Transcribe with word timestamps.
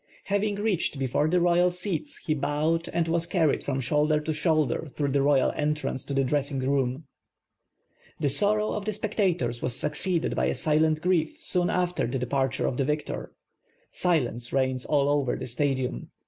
Hav 0.23 0.43
ing 0.43 0.55
reached 0.55 0.97
before 0.97 1.27
the 1.29 1.39
royal 1.39 1.69
seats 1.69 2.17
he 2.25 2.33
bowed 2.33 2.89
and 2.91 3.07
was 3.07 3.27
carried 3.27 3.63
from 3.63 3.79
shoulder 3.79 4.19
to 4.19 4.33
shoulder 4.33 4.87
through 4.95 5.11
the 5.11 5.21
royal 5.21 5.51
entrance 5.55 6.03
to 6.05 6.13
the 6.15 6.23
dressing 6.23 6.57
room. 6.57 7.03
The 8.19 8.31
sorrow 8.31 8.71
of 8.71 8.85
the 8.85 8.93
spectators 8.93 9.61
was 9.61 9.75
succeeded 9.75 10.35
by 10.35 10.45
a 10.45 10.55
silent 10.55 11.01
grief 11.01 11.35
soon 11.41 11.69
after 11.69 12.07
the 12.07 12.17
dejxirture 12.17 12.67
of 12.67 12.77
the 12.77 12.83
victor. 12.83 13.35
Silence 13.91 14.51
rei.gns 14.51 14.87
all 14.89 15.07
over 15.07 15.35
the 15.35 15.45
Stadiinn. 15.45 16.07